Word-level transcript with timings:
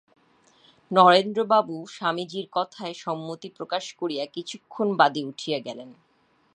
নরেন্দ্রবাবু 0.91 1.75
স্বামীজীর 1.87 2.47
কথায় 2.51 2.95
সম্মতি 2.95 3.49
প্রকাশ 3.49 3.85
করিয়া 3.97 4.25
কিছুক্ষণ 4.35 4.87
বাদে 4.97 5.21
উঠিয়া 5.25 5.59
গেলেন। 5.59 5.89